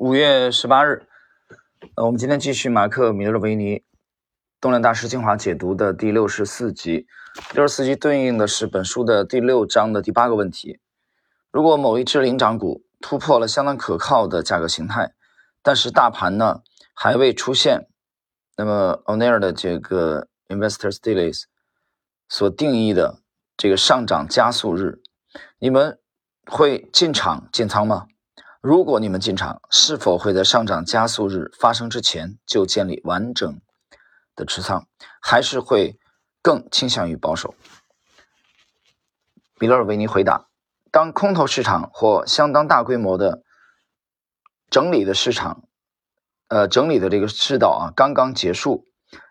[0.00, 1.06] 五月十八日，
[1.94, 3.84] 呃，我们今天继续马克·米勒维尼
[4.58, 7.06] 动量大师精华解读的第六十四集。
[7.52, 10.80] 六十四集对应的是本书的第六章的第八个问题：
[11.50, 15.12] 如果某一只领涨股突破了相当可靠的价格形态，
[15.62, 16.62] 但是大盘呢
[16.94, 17.86] 还未出现，
[18.56, 21.38] 那么 O'Neill 的这个 Investors Daily
[22.26, 23.20] 所定义的
[23.54, 25.02] 这个上涨加速日，
[25.58, 25.98] 你们
[26.46, 28.06] 会进场建仓吗？
[28.62, 33.58] 如果你们进场，是否会在上涨加速日发生之前就建立完整
[34.36, 34.86] 的持仓，
[35.18, 35.98] 还是会
[36.42, 37.54] 更倾向于保守？
[39.58, 40.48] 米勒尔维尼回答：
[40.90, 43.42] 当空头市场或相当大规模的
[44.68, 45.64] 整理的市场，
[46.48, 48.84] 呃，整理的这个世道啊刚刚结束，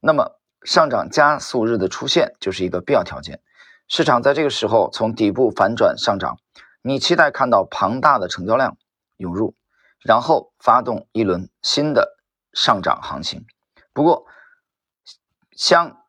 [0.00, 3.40] 那么上涨加速日的出现就是一个必要条件。
[3.86, 6.38] 市场在这个时候从底部反转上涨，
[6.82, 8.76] 你期待看到庞大的成交量。
[9.22, 9.54] 涌入，
[10.00, 12.18] 然后发动一轮新的
[12.52, 13.46] 上涨行情。
[13.92, 14.26] 不过，
[15.52, 16.04] 相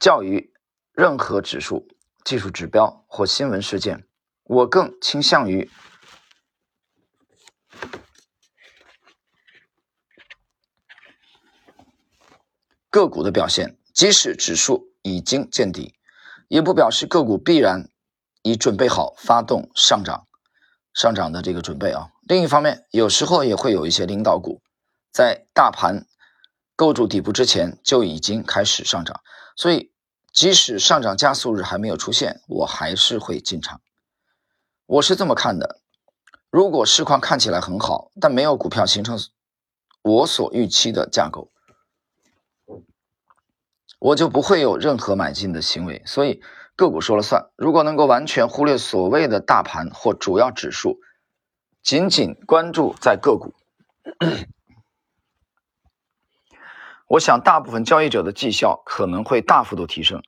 [0.00, 0.52] 较于
[0.92, 1.86] 任何指数、
[2.24, 4.06] 技术指标或新闻事件，
[4.42, 5.70] 我更倾向于
[12.90, 13.78] 个股的表现。
[13.92, 15.94] 即使指数已经见底，
[16.48, 17.88] 也不表示个股必然
[18.42, 20.26] 已准备好发动上涨。
[20.94, 22.10] 上涨的这个准备啊。
[22.22, 24.62] 另一方面，有时候也会有一些领导股，
[25.12, 26.06] 在大盘
[26.74, 29.20] 构筑底部之前就已经开始上涨，
[29.56, 29.92] 所以
[30.32, 33.80] 即使上涨加速日还没有出现，我还是会进场。
[34.86, 35.80] 我是这么看的：
[36.50, 39.18] 如果市况看起来很好，但没有股票形成
[40.02, 41.50] 我所预期的架构，
[43.98, 46.02] 我就不会有任何买进的行为。
[46.04, 46.42] 所以
[46.76, 47.50] 个股说了算。
[47.56, 50.98] 如果能够完全忽略所谓的大盘或主要指数，
[51.82, 53.54] 仅仅关注在个股，
[57.06, 60.22] 我想大部分交易者的绩效可能会大幅度提升。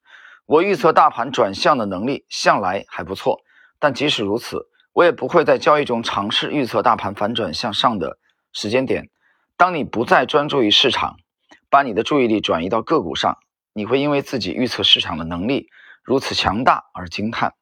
[0.44, 3.40] 我预测大盘转向的能力向来还不错，
[3.80, 8.18] 但即使如此，我也不会在交易中尝试预测大盘反转向上的
[8.52, 9.10] 时间点。
[9.56, 11.16] 当你不再专注于市场，
[11.68, 13.38] 把你的注意力转移到个股上，
[13.72, 15.68] 你会因为自己预测市场的能力
[16.06, 17.52] 如此强大而惊叹。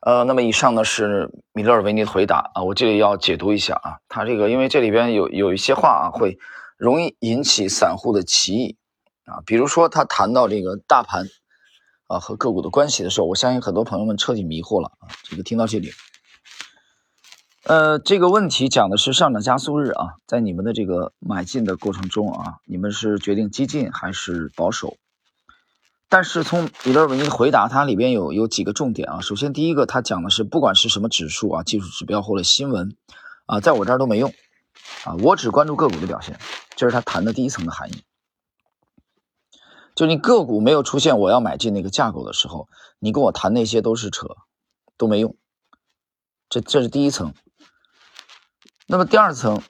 [0.00, 6.38] 呃，那么以上呢是米勒尔维尼的回答啊，我这里要解读一下啊，他这个因为这里边有有一些话啊，会
[6.78, 8.78] 容易引起散户的歧义
[9.26, 11.26] 啊，比如说他谈到这个大盘
[12.06, 15.90] 啊和个股的关系的时候，我相信很多朋友们彻底迷惑了啊，这个听到这里，
[17.64, 24.96] 呃，这个问题讲的是上涨加速日啊，在你们的这个买进的过程中啊，你们是决定激进还是保守？
[26.10, 29.20] 但是从比勒维尼的回答，它里边有有几个重点啊。
[29.20, 32.96] 首先，第一个，他讲的是，不管是什么指数啊、技术指标或者新闻
[33.46, 34.34] 啊，在我这儿都没用
[35.04, 36.36] 啊，我只关注个股的表现，
[36.74, 38.02] 这是他谈的第一层的含义。
[39.94, 44.36] 就你个股没有出现我要买进那个架构的时候，你跟我谈那些都是扯，
[44.96, 45.36] 都没用。
[46.48, 47.34] 这这是第一层。
[48.88, 49.62] 那么第二层，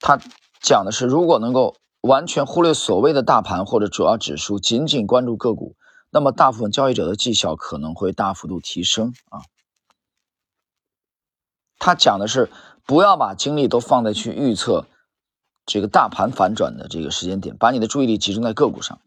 [0.00, 0.18] 他
[0.62, 1.76] 讲的是，如果能够。
[2.00, 5.76] 完全忽略所谓的大盘或者主要指数，仅仅关注个股，
[6.10, 9.42] 那么大部分交易者的绩效可能会大幅度提升啊。
[11.78, 12.50] 他讲的是
[12.86, 14.86] 不要把精力都放在去预测
[15.66, 18.98] 这个大盘反转的这个时间点，把你的注意力集中在个股上。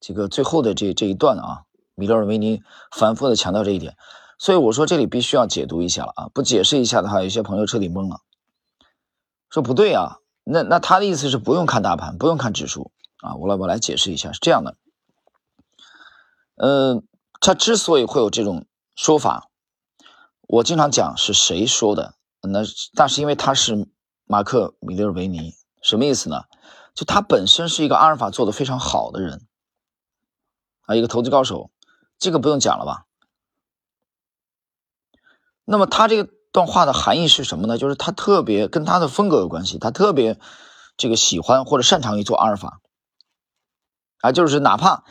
[0.00, 1.62] 这个最后的这这一段啊，
[1.94, 3.96] 米勒尔维尼反复的强调这一点，
[4.36, 8.20] 所以我说这里必须要解读一下了啊，不解释一下的话，有些朋友彻底懵了，
[9.48, 10.18] 说不对啊。
[10.44, 13.34] 那那他的意思是不用看大盘，不用看指数啊。
[13.36, 14.76] 我来我来解释一下，是这样的。
[16.56, 17.02] 呃，
[17.40, 19.48] 他之所以会有这种说法，
[20.42, 22.14] 我经常讲是谁说的？
[22.42, 22.60] 那
[22.92, 23.88] 那是因为他是
[24.26, 26.44] 马克·米勒维尼，什么意思呢？
[26.94, 29.46] 就他本身是一个阿尔法做的非常好的人
[30.82, 31.70] 啊，一个投资高手，
[32.18, 33.06] 这个不用讲了吧？
[35.64, 36.33] 那么他这个。
[36.54, 37.78] 段话的含义是什么呢？
[37.78, 40.38] 就是他特别跟他的风格有关系，他特别
[40.96, 42.80] 这个喜欢或者擅长于做阿尔法
[44.20, 45.02] 啊，就是哪怕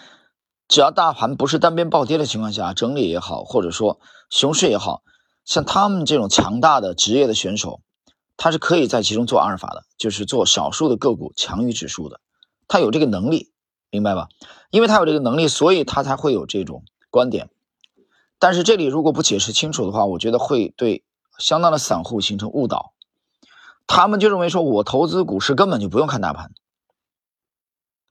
[0.69, 3.99] 只要大盘不是单边暴跌的情况下，整理也好，或者说
[4.29, 5.01] 熊市也好，
[5.43, 7.81] 像他们这种强大的职业的选手，
[8.37, 12.21] 他是可以在其中做阿尔法的，就是做少数的个股强于指数的，
[12.69, 13.51] 他有这个能力，
[13.89, 14.29] 明白吧？
[14.71, 17.49] 因为他有这个能力，所以他才会有这种观点。
[18.39, 21.03] 但是这里如果不解释清楚的话，我觉得会对。
[21.37, 22.93] 相当的散户形成误导，
[23.87, 26.51] 他们就认为说，我投资股市根本就不用看大盘，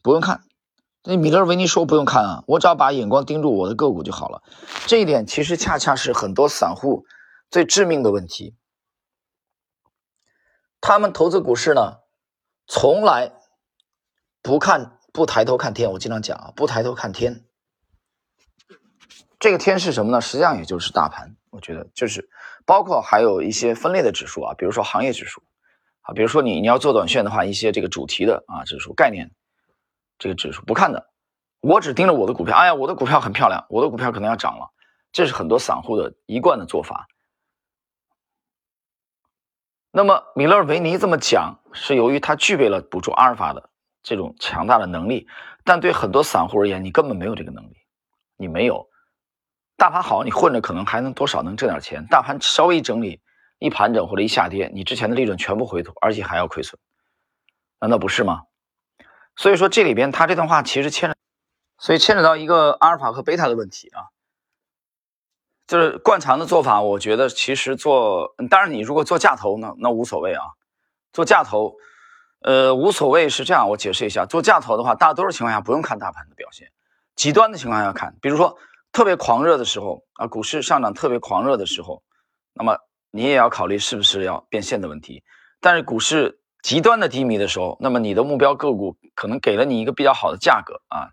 [0.03, 0.45] 不用看。
[1.05, 4.43] 那米勒维尼说不用看啊，我只要把眼光盯住我的个股就好了。
[4.87, 7.05] 这一点其实恰恰是很多散户
[7.51, 8.55] 最致命的问题。
[10.81, 11.99] 他们投资股市呢，
[12.67, 13.33] 从来
[14.43, 15.91] 不看不抬头看天。
[15.91, 17.45] 我经常讲啊，不抬头看天。
[19.43, 20.21] 这个天是什么呢？
[20.21, 21.35] 实际上也就是大盘。
[21.50, 22.31] 我觉得就是
[22.65, 25.43] 包括还有一些分类的指数啊，比如说行业指数
[26.03, 29.33] 啊，比如说你你要做短线的话，一些这个主题的啊指数、概念
[30.17, 31.11] 这个指数不看的。
[31.61, 32.56] 我只盯着我的股票。
[32.56, 34.71] 哎呀，我的股票很漂亮，我的股票可能要涨了。
[35.11, 37.09] 这是很多散户的一贯的做法。
[39.91, 43.71] 那么米勒维尼这么讲，是由于他具备了捕捉阿尔法的
[44.05, 45.27] 这种强大的能力，
[45.65, 47.77] 但对很多散户而言，你根本没有这个能力，
[48.37, 48.88] 你没有。
[49.77, 52.07] 大盘好，你混着可能还能多少能挣点钱。
[52.07, 53.21] 大盘稍微一整理、
[53.59, 56.79] 一盘整或者一下跌，你之前的利润全部回吐，而且还要亏损，
[57.81, 58.43] 难道不是吗？
[59.37, 61.17] 所以说这里边他这段话其实牵扯，
[61.79, 64.13] 所以牵扯到一个阿尔法和贝塔的问题啊。
[65.67, 70.45] 就是惯常的做法，我觉得其实做，当然你如果做价投呢，那无所谓啊。
[71.13, 71.77] 做价投，
[72.41, 76.71] 呃，无所谓是这样，我解释一下，做价投的话，大多数情况下不用看大盘的表现，
[77.15, 78.59] 极端的情况下看，比如说
[78.93, 82.03] 特别狂热的时候啊，股市上涨特别狂热的时候，
[82.53, 82.79] 那么
[83.11, 85.25] 你也要考虑是不是要变现的问题。
[85.61, 91.11] 但是股市极端的低迷的时候，那么你的目标个股可能给了你一个比较好的价格啊，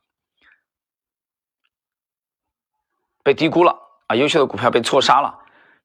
[3.24, 3.78] 被低估了。
[4.08, 5.38] 啊，优秀的股票被错杀了，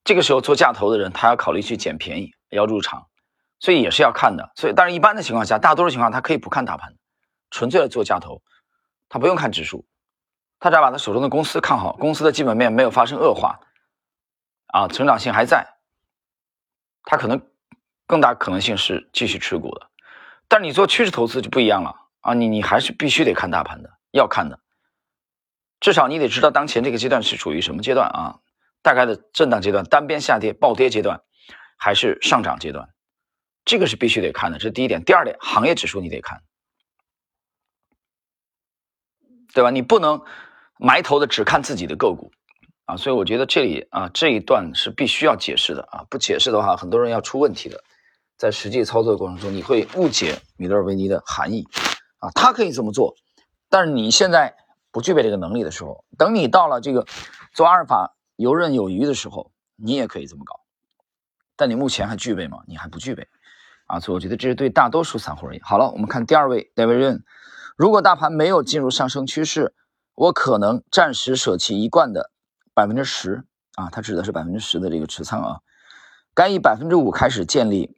[0.03, 3.07] 这个时候做价投的人，他要考虑去捡便宜，要入场，
[3.61, 4.51] 所以也是要看的。
[4.57, 6.95] 所以，但是一般的情况下，大多数情况他可以不看大盘，
[7.51, 8.41] 纯粹的做价投，
[9.11, 9.85] 他不用看指数，
[10.65, 13.61] 他只要把他手中的公司看好，公司的基本面没有发生恶化，
[14.69, 15.77] 啊，成长性还在，
[17.03, 17.47] 他可能
[18.07, 19.91] 更大可能性是继续持股的。
[20.49, 24.59] 但是你做趋势投资就不一样了啊，你你还是必须得看大盘的，要看的。
[25.81, 28.41] 至少你得知道当前这个阶段是处于什么阶段啊？
[28.81, 31.21] 大概的震荡阶段、单边下跌、暴跌阶段，
[31.77, 32.89] 还是上涨阶段？
[33.67, 35.05] 这个是必须得看的，这是第一点。
[35.05, 36.43] 第二点，行业指数你得看，
[39.53, 39.69] 对吧？
[39.69, 40.25] 你不能
[40.79, 42.31] 埋头的只看自己的个股
[42.87, 42.97] 啊！
[42.97, 46.05] 所以我觉得这里啊这一段是必须要解释的啊！
[46.11, 47.83] 不解释的话，很多人要出问题的。
[48.37, 51.65] 在实际操作过程中，你会误解米德尔维尼的含义
[52.19, 52.31] 啊！
[52.35, 53.15] 他可以这么做，
[53.69, 54.55] 但是你现在。
[54.95, 57.05] 不具备这个能力的时候，等你到了这个
[57.53, 60.61] 做阿尔法游刃有余的时候，你也可以这么搞。
[61.57, 62.59] 但你目前还具备吗？
[62.69, 63.27] 你还不具备
[63.87, 63.99] 啊！
[63.99, 65.61] 所以我觉得这是对大多数散户而言。
[65.65, 67.23] 好了，我们看第二位 David Ren，
[67.77, 69.75] 如果大盘没有进入上升趋势，
[70.15, 72.31] 我可能暂时舍弃一贯的
[72.73, 73.45] 百分之十
[73.75, 75.61] 啊，它指的是百分之十的这个持仓啊，
[76.35, 77.97] 该以百分之五开始建立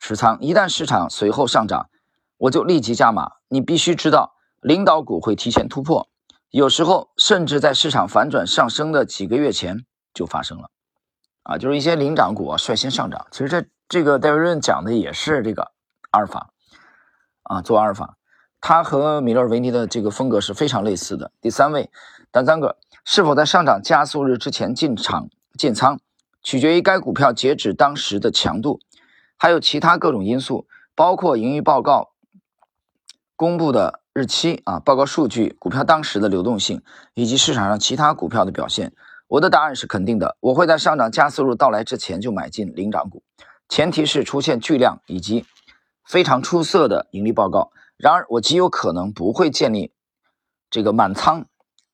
[0.00, 0.38] 持仓。
[0.40, 1.88] 一旦市场随后上涨，
[2.36, 3.30] 我就立即加码。
[3.48, 6.08] 你必须知道，领导股会提前突破。
[6.50, 10.70] 有时候甚至在市场反转上升的几个月前就发生了，
[11.44, 13.26] 啊，就是一些领涨股啊率先上涨。
[13.30, 15.72] 其实这这个戴维润讲的也是这个
[16.10, 16.50] 阿尔法，
[17.44, 18.16] 啊，做阿尔法，
[18.62, 21.30] 他和米勒维尼的这个风格是非常类似的。
[21.42, 21.90] 第三位，
[22.30, 25.28] 丹三个是否在上涨加速日之前进场
[25.58, 26.00] 建仓，
[26.42, 28.80] 取决于该股票截止当时的强度，
[29.36, 32.12] 还有其他各种因素，包括盈余报告
[33.36, 34.00] 公布的。
[34.14, 36.82] 日期啊，报告数据，股票当时的流动性
[37.14, 38.92] 以及市场上其他股票的表现，
[39.26, 40.36] 我的答案是肯定的。
[40.40, 43.22] 我会在上涨加速日到来之前就买进领涨股，
[43.70, 45.46] 前提是出现巨量以及
[46.04, 47.72] 非常出色的盈利报告。
[48.02, 49.92] 然而，我极有可能不会建立
[50.70, 51.46] 这个满仓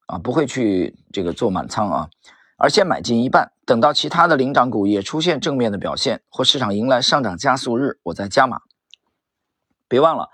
[0.06, 2.08] 啊，不会去这个做满仓啊，
[2.56, 8.62] 而先买进一半，等到其他的领涨股也出现正面的表现或市场迎来上涨加速日，我再加码。
[9.86, 10.30] 别忘了。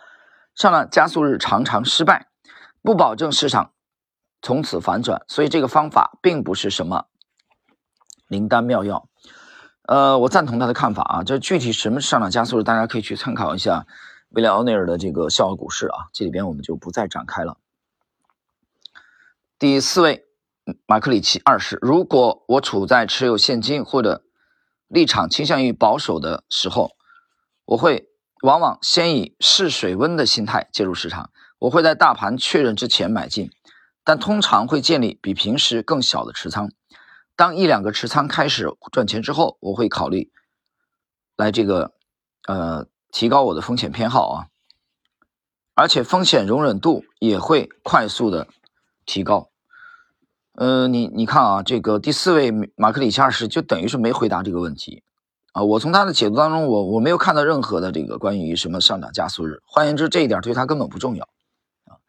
[0.55, 2.29] 上涨加速日常常失败，
[2.81, 3.73] 不保证市场
[4.41, 7.07] 从此反转，所以这个方法并不是什么
[8.29, 9.09] 灵丹妙药。
[9.89, 13.85] 呃，我赞同他的看法啊，这具体什么上涨加速日，大家可以去参考一下
[14.35, 17.59] 威廉奥内尔的这个笑傲股市啊，这里边我们就不再展开了。
[19.59, 20.27] 第四位，
[20.87, 24.25] 马克里奇二世，如果我处在持有现金或者
[24.89, 26.93] 立场倾向于保守的时候，
[27.65, 28.11] 我会。
[28.43, 33.51] 往往先以试水温的心态介入市场，我会在大盘确认之前买进，
[34.05, 36.71] 但通常会建立比平时更小的持仓。
[37.37, 40.31] 当一两个持仓开始赚钱之后，我会考虑
[41.37, 41.95] 来这个
[42.47, 44.47] 呃提高我的风险偏好啊，
[45.75, 48.49] 而且风险容忍度也会快速的
[49.07, 49.51] 提高。
[50.57, 55.05] 呃，你你看啊，这个第四位马克里奇二世就等于是没回答这个问题。
[55.53, 59.63] 啊，我从他的解读当中，我我没有看到任何的这个关于什么上涨加速日。
[59.65, 61.29] 换言之，这一点对他根本不重要
[61.85, 62.03] 啊。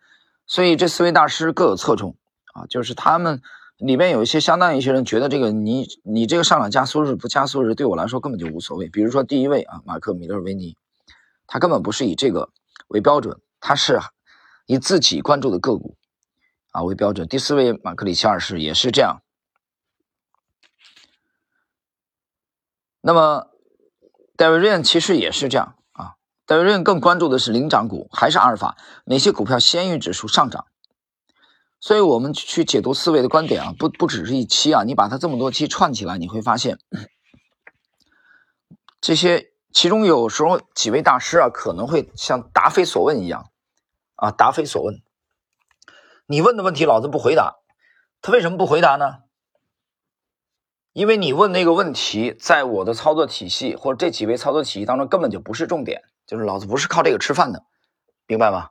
[0.47, 2.15] 所以这四位大师各有侧重
[2.55, 3.43] 啊，就是他们
[3.77, 8.89] 里面有一些相当一些人觉得这个你你这个上涨加速日不加速日对我来说根本就无所谓。
[8.89, 10.75] 比如说第一位啊，马克米勒维尼
[11.47, 12.51] 他根本不是以这个
[12.87, 13.99] 为标准，他是
[14.65, 15.97] 以自己关注的个股
[16.71, 17.27] 啊为标准。
[17.27, 19.21] 第四位马克里奇二世也是这样。
[23.01, 23.47] 那么
[24.35, 28.77] 戴维瑞恩其实也是这样啊，戴维瑞恩更关注的是领涨股还是阿尔法？
[29.05, 30.65] 哪些股票先于指数上涨？
[31.79, 36.79] 所以我们去解读四维的观点啊，不不只是一期啊，你把它这么多期串起来，你会发现，
[38.99, 43.51] 这些其中有时候几位大师啊，可能会像答非所问一样
[44.15, 45.01] 啊，答非所问。
[46.27, 47.57] 你问的问题，老子不回答。
[48.21, 49.17] 他为什么不回答呢？
[50.93, 57.65] 因为你问那个问题，在我的操作体系或者这几位操作体系当中根本就不是重点，就是老子不是靠这个吃饭的，
[58.27, 58.69] 明白吗？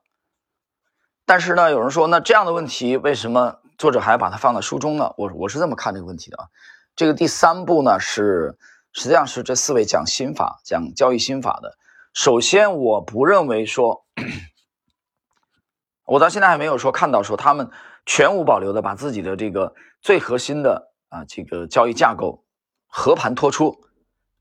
[1.26, 5.12] 但是呢，有人说，那这样的问题为什么作者还要把它放在书中呢？
[5.18, 6.48] 我我是这么看这个问题的啊。
[6.96, 8.56] 这个第三步呢，是
[8.94, 11.76] 实际上是这四位讲心法、讲交易心法的。
[12.14, 14.06] 首先，我不认为说，
[16.06, 17.70] 我到现在还没有说看到说他们
[18.06, 22.44] 全无保留的把自己的这个最核心的啊这个交易架构
[22.86, 23.80] 和盘托出，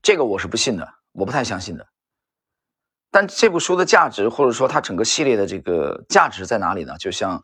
[0.02, 1.88] 这个我是不信的，我不太相信的。
[3.10, 6.96] 但这部书的价值，或者说它整个系列的这个价值在哪里呢？
[6.98, 7.42] 就像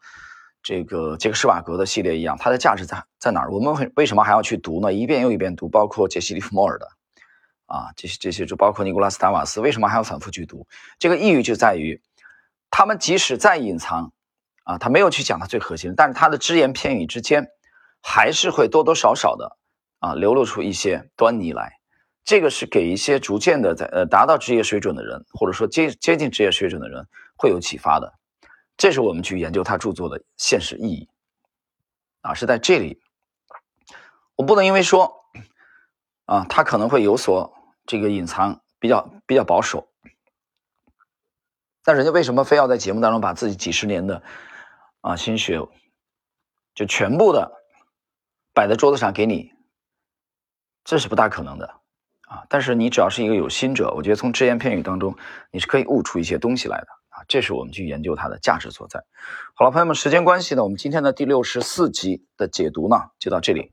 [0.62, 3.50] 这个杰克施瓦格的系列一样，它的价值在在哪儿？
[3.50, 4.92] 我们为什么还要去读呢？
[4.92, 6.88] 一遍又一遍读，包括杰西·利弗莫尔的
[7.70, 10.66] 啊，这些这些就包括尼古拉斯·达瓦斯，为什么还要反复去读？
[10.98, 12.02] 这个意义就在于，
[12.68, 14.12] 他们即使再隐藏
[14.64, 17.46] 啊，他没有去讲他最核心，但是他的只言片语之间，
[18.02, 19.56] 还是会多多少少的
[20.00, 21.78] 啊流露出一些端倪来。
[22.24, 28.12] 这个是给一些逐渐的在呃达到职业水准的人，或者说接接近职业水准的人会有启发的，
[28.76, 31.08] 这是我们去研究他著作的现实意义
[32.22, 33.00] 啊，是在这里。
[34.34, 35.24] 我不能因为说
[36.24, 37.52] 啊，他可能会有所
[37.90, 39.88] 这个隐藏，比较比较保守，
[41.82, 44.22] 但人家为什么非要在节目当中把自己几十年的
[45.00, 45.58] 啊心血
[46.72, 47.50] 就全部的
[48.54, 49.50] 摆在桌子上给你？
[50.84, 51.80] 这是不大可能的。
[52.28, 52.46] 啊！
[52.48, 55.16] 但是你只要是一个有心者，我觉得从只言片语当中，
[55.50, 57.26] 你是可以悟出一些东西来的啊！
[57.26, 59.02] 这是我们去研究它的价值所在。
[59.54, 63.72] 好了，朋友们，时间关系呢，我们今天的第六十四集的解读呢，就到这里。